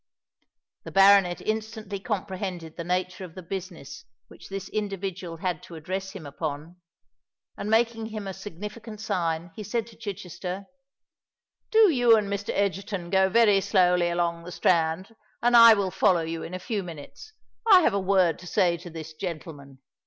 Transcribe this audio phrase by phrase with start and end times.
[0.83, 6.13] The baronet instantly comprehended the nature of the business which this individual had to address
[6.13, 6.77] him upon;
[7.55, 10.65] and making him a significant sign, he said to Chichester,
[11.69, 12.49] "Do you and Mr.
[12.49, 16.81] Egerton go very slowly along the Strand; and I will follow you in a few
[16.81, 17.33] minutes.
[17.71, 19.83] I have a word to say to this gentleman."